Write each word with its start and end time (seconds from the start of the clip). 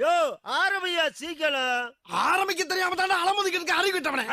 யோ 0.00 0.12
ஆரம்பியா 0.58 1.02
சீக்கிரம். 1.18 1.88
ஆரம்பிக்க 2.28 2.62
தெரியாம 2.68 2.94
தானே 3.00 3.16
அலமுதிக்கிறதுக்கு 3.22 3.74
அறிவு 3.80 3.94
விட்டவனே 3.96 4.24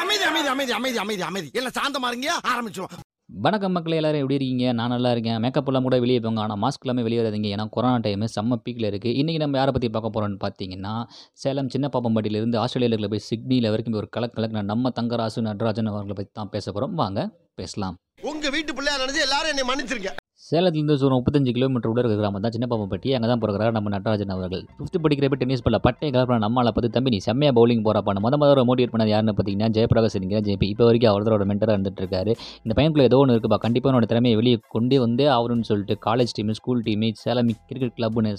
அமைதி 0.00 0.24
அமைதி 0.28 0.48
அமைதி 0.52 0.72
அமைதி 0.76 0.98
அமைதி 1.04 1.22
அமைதி. 1.28 1.48
எல்லாம் 1.58 1.74
சாந்தமா 1.78 2.10
இருங்க 2.10 2.28
ஆரம்பிச்சிருவோம். 2.52 3.00
வணக்கம் 3.46 3.74
மக்களே 3.76 3.98
எல்லாரும் 4.00 4.22
எப்படி 4.22 4.36
இருக்கீங்க? 4.38 4.66
நான் 4.78 4.94
நல்லா 4.94 5.10
இருக்கேன். 5.14 5.40
மேக்கப் 5.44 5.70
எல்லாம் 5.70 5.86
கூட 5.86 5.98
வெளியே 6.04 6.20
போங்க. 6.26 6.40
ஆனால் 6.44 6.60
மாஸ்க் 6.64 6.86
எல்லாமே 6.86 7.04
வெளியே 7.06 7.20
வராதீங்க. 7.22 7.50
ஏன்னா 7.56 7.66
கொரோனா 7.76 7.98
டைம் 8.06 8.24
செம்ம 8.36 8.58
பீக்கில் 8.66 8.88
இருக்குது 8.90 9.16
இன்றைக்கி 9.22 9.40
நம்ம 9.44 9.58
யாரை 9.60 9.74
பற்றி 9.76 9.90
பார்க்க 9.96 10.14
போகிறோம்னு 10.14 10.40
பார்த்தீங்கன்னா 10.44 10.94
சேலம் 11.42 11.72
சின்ன 11.74 11.90
பாப்பம்பட்டியிலேருந்து 11.96 12.60
ஆஸ்திரேலியாவில் 12.62 13.10
போய் 13.14 13.26
சிட்னியில் 13.30 13.70
வரைக்கும் 13.74 13.98
ஒரு 14.02 14.10
கலக் 14.18 14.36
கலக்கின 14.38 14.64
நம்ம 14.72 14.94
தங்கராசு 15.00 15.46
நடராஜன் 15.48 15.92
அவர்களை 15.94 16.16
பற்றி 16.20 16.32
தான் 16.40 16.54
பேச 16.54 16.66
போகிறோம் 16.70 16.96
வாங்க 17.02 17.26
பேசலாம். 17.62 17.98
உங்க 18.30 18.46
வீட்டு 18.56 18.72
பிள்ளையா 18.78 19.02
நினைச்சு 19.02 19.26
எல்லாரும் 19.28 19.52
என்னை 19.54 19.66
மன்னிச்சிருங்க. 19.72 20.12
சேலத்துலேருந்து 20.48 20.94
ஒரு 21.06 21.14
முப்பத்தஞ்சு 21.18 21.50
கிலோமீட்டர் 21.56 21.90
உள்ள 21.90 22.00
இருக்கிற 22.02 22.18
கிராமம் 22.20 22.44
தான் 22.44 22.52
சின்னப்பாம்பட்டி 22.54 23.08
அங்கே 23.16 23.28
தான் 23.30 23.40
போகிறாரு 23.42 23.72
நம்ம 23.76 23.90
நடராஜன் 23.94 24.30
அவர்கள். 24.34 24.62
ஃபிஃப்த் 24.76 24.98
படிக்கிறப்ப 25.04 25.36
டென்னிஸ் 25.40 25.64
பல்ல 25.66 25.78
பட்டை 25.86 26.08
கலப்பின 26.14 26.38
நம்மளை 26.44 26.70
பார்த்து 26.76 26.90
தம்பி 26.94 27.10
நீ 27.14 27.18
செம்மையாக 27.26 27.54
பவுலிங் 27.58 27.82
போகிறப்பான 27.86 28.22
முத 28.26 28.36
முதல்ல 28.42 28.64
மோட்டிவேட் 28.70 28.92
பண்ணது 28.94 29.10
யாருன்னு 29.12 29.34
பார்த்தீங்கன்னா 29.38 29.68
ஜெயபிரகாஷ் 29.76 30.14
சிங்கிற 30.16 30.40
ஜெயபி 30.46 30.66
இப்போ 30.74 30.84
வரைக்கும் 30.88 31.10
அவரோட 31.12 31.46
மென்டராக 31.50 31.74
இருந்துட்டு 31.76 32.02
இருக்காரு 32.04 32.30
இந்த 32.64 32.72
பையனுக்குள்ள 32.78 33.06
ஏதோ 33.10 33.18
ஒன்று 33.22 33.34
இருக்குப்பா. 33.36 33.58
கண்டிப்பாக 33.66 33.92
என்னோட 33.92 34.08
திறமையை 34.12 34.36
வெளியே 34.40 34.58
கொண்டு 34.76 34.98
வந்து 35.04 35.26
அவருன்னு 35.36 35.68
சொல்லிட்டு 35.70 35.96
college 36.06 36.34
team 36.38 36.54
school 36.60 36.80
team 36.88 37.04
Salem 37.24 37.52
cricket 37.70 37.94
கிளப்னு 37.98 38.32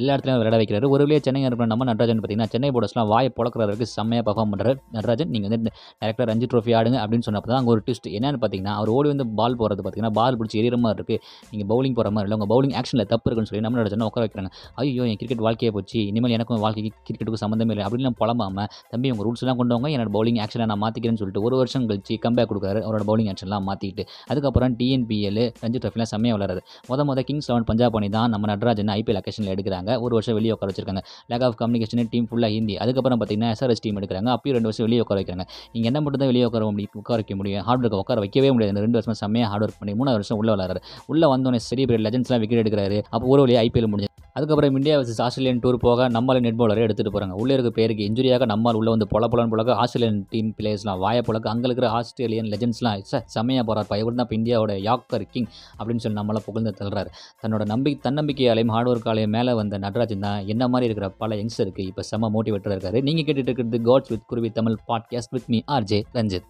எல்லா 0.00 0.12
இடத்துலையும் 0.14 0.40
விளையாட 0.42 0.60
வைக்கிறாரு. 0.62 0.86
ஒரு 0.94 1.02
வழியாக 1.06 1.22
சென்னை 1.26 1.42
இருக்கிற 1.48 1.68
நம்ம 1.74 1.88
நடராஜன் 1.90 2.20
பார்த்தீங்கன்னா 2.22 2.52
சென்னை 2.54 2.70
போர்டர்ஸ்லாம் 2.76 3.10
வாயை 3.14 3.32
புழக்கிறதுக்கு 3.40 3.88
செம்மையாக 3.96 4.26
பர்ஃபார்ம் 4.28 4.52
பண்ணுறாரு 4.54 4.78
நடராஜன் 4.98 5.32
நீங்கள் 5.34 5.50
வந்து 5.50 5.72
டேரக்டர் 6.02 6.30
ரஞ்சி 6.32 6.48
ட்ரோஃபி 6.54 6.72
ஆடுங்க 6.80 6.98
அப்படின்னு 7.04 7.28
சொன்னப்போ 7.30 7.50
தான் 7.52 7.60
அங்கே 7.62 7.72
ஒரு 7.76 7.82
ட்விஸ்ட் 7.88 8.08
என்னன்னு 8.16 8.40
பார்த்தீங்கன்னா 8.44 8.76
அவர் 8.80 8.94
ஓடி 8.96 9.10
வந்து 9.14 9.28
பால் 9.42 9.58
போகிறது 9.62 9.82
பார்த்தீங்கன்னா 9.82 10.14
பால் 10.20 10.38
பிடிச்சி 10.40 10.58
எறிகிற 10.62 10.78
மாதிரி 10.84 10.98
இருக்குது 11.00 11.20
நீங்கள் 11.52 11.68
பவுலிங் 11.72 11.96
போகிற 11.98 12.10
மாதிரி 12.14 12.26
இல்லை 12.26 12.36
உங்கள் 12.38 12.50
பவுலிங் 12.52 12.74
ஆக்ஷனில் 12.80 13.08
தப்பு 13.12 13.26
இருக்குன்னு 13.28 13.50
சொல்லி 13.50 13.64
நம்ம 13.66 13.86
சொன்னால் 13.94 14.10
உட்கார 14.10 14.24
வைக்கிறாங்க. 14.26 14.50
ஐயோ 14.82 15.04
என் 15.10 15.18
கிரிக்கெட் 15.20 15.42
வாழ்க்கையே 15.46 15.70
போச்சு. 15.76 15.98
இனிமேல் 16.10 16.34
எனக்கும் 16.36 16.62
வாழ்க்கைக்கு 16.64 16.90
கிரிக்கெட்டுக்கு 17.08 17.40
சம்மந்தமே 17.44 17.72
இல்லை. 17.74 17.84
அப்படின்னு 17.88 18.12
புலம்பாமல் 18.22 18.68
தம்பி 18.92 19.10
உங்கள் 19.14 19.26
ரூல்ஸ்லாம் 19.28 19.58
கொண்டு 19.60 19.74
வாங்க. 19.74 19.88
என்னோட 19.96 20.10
பவுலிங் 20.16 20.40
ஆக்ஷனை 20.44 20.66
நான் 20.72 20.82
மாற்றிக்கிறேன்னு 20.84 21.20
சொல்லிட்டு 21.22 21.42
ஒரு 21.48 21.56
வருஷம் 21.60 21.86
கழிச்சு 21.90 22.16
கம்பேக் 22.24 22.50
கொடுக்குறாரு. 22.50 22.80
அவரோட 22.86 23.04
பவுலிங் 23.10 23.30
ஆக்ஷன்லாம் 23.32 23.66
மாற்றிக்கிட்டு 23.70 24.04
அதுக்கப்புறம் 24.32 24.74
டிஎன்பிஎல் 24.80 25.42
ரஞ்சி 25.62 25.80
ட்ரஃபிலாம் 25.84 26.10
செம்மையாக 26.12 26.36
விளாடுறாரு 26.38 26.62
முத 26.90 27.04
முத 27.08 27.22
கிங்ஸ் 27.28 27.48
லெவன் 27.50 27.66
பஞ்சாப் 27.70 27.96
அணி 27.98 28.08
தான் 28.16 28.30
நம்ம 28.34 28.46
நடராஜன் 28.52 28.92
ஐபிஎல் 28.98 29.20
அக்கேஷனில் 29.20 29.52
எடுக்கிறாங்க. 29.54 29.90
ஒரு 30.04 30.12
வருஷம் 30.18 30.36
வெளியே 30.38 30.52
உட்கார 30.56 30.70
வச்சிருக்காங்க. 30.72 31.02
லேக் 31.32 31.44
ஆஃப் 31.46 31.56
கம்யூனிகேஷன் 31.60 32.10
டீம் 32.12 32.28
ஃபுல்லாக 32.30 32.50
ஹிந்தி. 32.56 32.76
அதுக்கப்புறம் 32.84 33.20
பார்த்தீங்கன்னா 33.20 33.50
எஸ்ஆர்எஸ் 33.54 33.82
டீம் 33.84 33.98
எடுக்கிறாங்க. 34.00 34.28
அப்பயும் 34.36 34.56
ரெண்டு 34.58 34.70
வருஷம் 34.70 34.86
வெளியே 34.86 35.02
உட்கார 35.04 35.18
வைக்கிறாங்க. 35.20 35.44
நீங்கள் 35.72 35.90
என்ன 35.90 36.00
மட்டும் 36.04 36.22
தான் 36.22 36.30
வெளியே 36.32 36.44
உட்கார 36.48 36.64
முடியும் 36.70 36.94
உட்கார 37.02 37.16
வைக்க 37.20 37.36
முடியும்? 37.40 37.62
ஹார்ட் 37.68 37.84
ஒர்க் 37.86 37.98
உட்கார 38.02 38.18
வைக்கவே 38.24 38.50
முடியாது. 38.56 38.84
ரெண்டு 38.86 38.98
வருஷம் 38.98 39.18
செம்மையாக 39.22 39.50
ஹார்ட் 39.52 39.64
ஒர்க் 39.66 39.78
பண்ணி 39.80 39.94
மூணாவது 40.00 40.20
வருஷம் 40.20 40.38
உள்ள 40.42 40.50
விளாட்றாரு 40.56 40.82
உள்ள 41.12 41.24
வந்தோடனே 41.38 41.62
சரி 41.70 41.84
பெரிய 41.92 42.04
லெஜன்ஸ்லாம் 42.08 42.42
விக்கெட் 42.44 42.62
எடுக்கிறாரு. 42.64 43.00
அப்போ 43.14 43.26
ஒரு 43.34 43.42
வழியாக 43.46 43.66
ஐபிஎல் 43.66 43.90
முடிஞ்சு. 43.94 44.06
அதுக்கப்புறம் 44.38 44.76
இந்தியா 44.78 44.96
வர்சஸ் 44.98 45.20
ஆஸ்திரேலியன் 45.24 45.60
டூர் 45.62 45.76
போக 45.84 46.08
நம்மள 46.16 46.40
நெட் 46.44 46.58
பவுலரை 46.58 46.82
எடுத்துகிட்டு 46.86 47.12
போகிறாங்க 47.14 47.36
உள்ளே 47.42 47.52
இருக்க 47.56 47.70
பேருக்கு 47.78 48.02
இன்ஜுரியாக 48.08 48.46
நம்மால் 48.50 48.76
உள்ள 48.78 48.88
வந்து 48.94 49.06
பொல 49.12 49.26
பொலன் 49.32 49.50
புழக்க 49.52 49.74
ஆஸ்திரேலியன் 49.82 50.20
டீம் 50.32 50.50
பிளேயர்ஸ்லாம் 50.58 51.00
வாய 51.04 51.22
புழக்க 51.28 51.46
அங்கே 51.52 51.66
இருக்கிற 51.68 51.86
ஆஸ்திரேலியன் 51.98 52.50
லெஜன்ஸ்லாம் 52.52 53.00
சார் 53.10 53.24
செம்மையாக 53.34 53.64
போகிறார் 53.68 53.88
பையன் 53.92 54.18
தான் 54.20 54.26
இப்போ 54.26 54.36
இந்தியாவோட 54.40 54.74
யாக்கர் 54.88 55.24
கிங் 55.32 55.48
அப்படின்னு 55.78 56.04
சொல்லி 56.04 56.18
நம்மளால் 56.20 56.46
புகழ்ந்து 56.48 56.72
தள்ளுறாரு. 56.80 57.10
தன்னோட 57.42 57.66
நம்பி 57.72 57.92
தன்னம்பிக்கையாலையும் 58.06 58.72
ஹார்ட் 58.74 58.90
ஒர்க்காலையும் 58.92 59.34
மேலே 59.36 59.54
வந்த 59.60 59.80
நடராஜன் 59.86 60.24
தான் 60.26 60.46
என்ன 60.54 60.68
மாதிரி 60.74 60.88
இருக்கிற 60.90 61.08
பல 61.24 61.40
யங்ஸ்டருக்கு 61.40 61.88
இப்போ 61.90 62.04
செம்ம 62.10 62.30
மோட்டிவேட்டராக 62.36 62.78
இருக்காரு. 62.78 63.00
நீங்கள் 63.08 63.26
கேட்டுட்டு 63.28 63.52
இருக்கிறது 63.52 63.80
God's 63.90 64.12
with 64.14 64.28
Kuruvi 64.32 64.50
Tamil 64.60 64.78
podcast 64.92 65.34
with 65.38 65.50
me 65.54 65.60
RJ 65.76 66.00
Ranjith 66.18 66.48